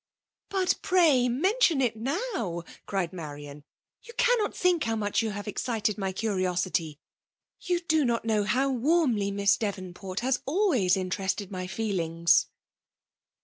"'♦' 0.49 0.49
But 0.49 0.79
pray 0.81 1.29
mention 1.29 1.79
it 1.79 1.95
now!" 1.95 2.63
cried 2.87 3.13
Marian:" 3.13 3.63
you 4.07 4.15
cannot 4.15 4.57
think 4.57 4.85
how 4.85 4.95
much 4.95 5.21
you 5.21 5.29
have 5.29 5.47
ex 5.47 5.61
cited 5.61 5.99
my 5.99 6.11
curiosity;— 6.11 6.99
^you 7.69 7.87
do 7.87 8.03
not 8.03 8.25
know 8.25 8.43
how 8.43 8.71
warmly 8.71 9.29
Miss 9.29 9.57
Davenport 9.57 10.21
has 10.21 10.41
always 10.47 10.97
interested 10.97 11.51
my* 11.51 11.67
fedings 11.67 12.47